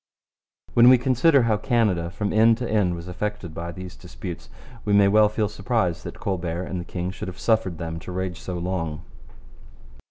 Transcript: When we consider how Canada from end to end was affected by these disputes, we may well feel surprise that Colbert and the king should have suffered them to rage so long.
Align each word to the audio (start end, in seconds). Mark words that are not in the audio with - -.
When 0.73 0.89
we 0.89 0.97
consider 0.97 1.43
how 1.43 1.57
Canada 1.57 2.09
from 2.09 2.33
end 2.33 2.57
to 2.57 2.67
end 2.67 2.95
was 2.95 3.07
affected 3.07 3.53
by 3.53 3.71
these 3.71 3.95
disputes, 3.95 4.49
we 4.83 4.93
may 4.93 5.07
well 5.07 5.29
feel 5.29 5.47
surprise 5.47 6.01
that 6.01 6.19
Colbert 6.19 6.63
and 6.63 6.81
the 6.81 6.85
king 6.85 7.11
should 7.11 7.27
have 7.27 7.37
suffered 7.37 7.77
them 7.77 7.99
to 7.99 8.11
rage 8.11 8.39
so 8.41 8.57
long. 8.57 9.03